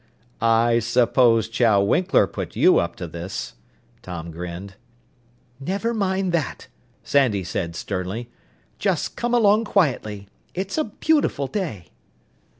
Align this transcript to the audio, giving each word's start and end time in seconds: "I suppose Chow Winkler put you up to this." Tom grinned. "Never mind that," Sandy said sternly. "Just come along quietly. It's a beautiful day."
"I 0.41 0.79
suppose 0.79 1.47
Chow 1.47 1.83
Winkler 1.83 2.25
put 2.25 2.55
you 2.55 2.79
up 2.79 2.95
to 2.95 3.07
this." 3.07 3.53
Tom 4.01 4.31
grinned. 4.31 4.73
"Never 5.59 5.93
mind 5.93 6.31
that," 6.31 6.69
Sandy 7.03 7.43
said 7.43 7.75
sternly. 7.75 8.27
"Just 8.79 9.15
come 9.15 9.35
along 9.35 9.65
quietly. 9.65 10.27
It's 10.55 10.79
a 10.79 10.85
beautiful 10.85 11.45
day." 11.45 11.89